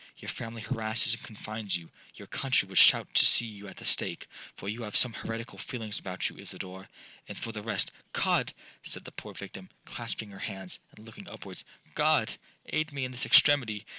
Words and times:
—your 0.17 0.29
family 0.29 0.63
harasses 0.63 1.13
and 1.13 1.21
confines 1.21 1.77
you—your 1.77 2.25
country 2.25 2.67
would 2.67 2.79
shout 2.79 3.07
to 3.13 3.23
see 3.23 3.45
you 3.45 3.67
at 3.67 3.77
the 3.77 3.85
stake, 3.85 4.27
for 4.55 4.67
you 4.67 4.81
have 4.81 4.95
some 4.97 5.13
heretical 5.13 5.59
feelings 5.59 5.99
about 5.99 6.27
you, 6.27 6.35
Isidora. 6.39 6.89
And 7.27 7.37
for 7.37 7.51
the 7.51 7.61
rest'—'God!' 7.61 8.51
said 8.81 9.03
the 9.05 9.11
poor 9.11 9.35
victim, 9.35 9.69
clasping 9.85 10.31
her 10.31 10.39
hands, 10.39 10.79
and 10.91 11.05
looking 11.05 11.29
upwards, 11.29 11.63
'God, 11.93 12.35
aid 12.65 12.91
me 12.91 13.05
in 13.05 13.11
this 13.11 13.27
extremity!' 13.27 13.85